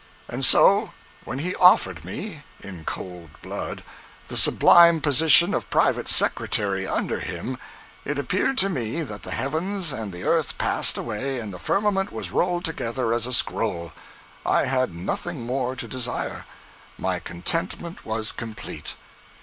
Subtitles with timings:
[0.27, 0.93] And so,
[1.25, 3.83] when he offered me, in cold blood,
[4.29, 7.59] the sublime position of private secretary under him,
[8.03, 12.11] it appeared to me that the heavens and the earth passed away, and the firmament
[12.11, 13.93] was rolled together as a scroll!
[14.43, 16.47] I had nothing more to desire.
[16.97, 18.95] My contentment was complete.